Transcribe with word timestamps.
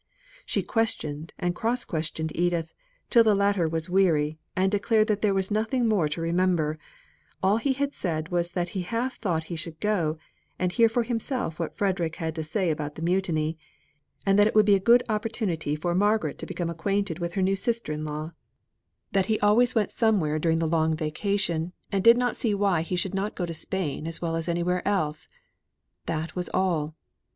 She 0.47 0.63
questioned 0.63 1.31
and 1.37 1.53
cross 1.53 1.85
questioned 1.85 2.35
Edith, 2.35 2.73
till 3.11 3.23
the 3.23 3.35
latter 3.35 3.67
was 3.67 3.87
weary, 3.87 4.39
and 4.55 4.71
declared 4.71 5.05
that 5.09 5.21
there 5.21 5.35
was 5.35 5.51
nothing 5.51 5.87
more 5.87 6.07
to 6.07 6.19
remember; 6.21 6.79
all 7.43 7.57
he 7.57 7.73
had 7.73 7.93
said 7.93 8.29
was 8.29 8.53
that 8.53 8.69
he 8.69 8.81
half 8.81 9.17
thought 9.19 9.43
he 9.43 9.55
should 9.55 9.79
go, 9.79 10.17
and 10.57 10.71
hear 10.71 10.89
for 10.89 11.03
himself 11.03 11.59
what 11.59 11.77
Frederick 11.77 12.15
had 12.15 12.33
to 12.33 12.43
say 12.43 12.71
about 12.71 12.95
the 12.95 13.03
mutiny; 13.03 13.59
and 14.25 14.39
that 14.39 14.47
it 14.47 14.55
would 14.55 14.65
be 14.65 14.73
a 14.73 14.79
good 14.79 15.03
opportunity 15.07 15.75
for 15.75 15.93
Margaret 15.93 16.39
to 16.39 16.47
become 16.47 16.71
acquainted 16.71 17.19
with 17.19 17.33
her 17.35 17.41
new 17.43 17.55
sister 17.55 17.93
in 17.93 18.03
law; 18.03 18.31
that 19.11 19.27
he 19.27 19.39
always 19.39 19.75
went 19.75 19.91
somewhere 19.91 20.39
during 20.39 20.57
the 20.57 20.65
long 20.67 20.95
vacation, 20.95 21.73
and 21.91 22.03
did 22.03 22.17
not 22.17 22.35
see 22.35 22.55
why 22.55 22.81
he 22.81 22.95
should 22.95 23.13
not 23.13 23.35
go 23.35 23.45
to 23.45 23.53
Spain 23.53 24.07
as 24.07 24.19
well 24.19 24.35
as 24.35 24.47
anywhere 24.47 24.81
else. 24.87 25.27
That 26.07 26.35
was 26.35 26.49
all. 26.55 26.95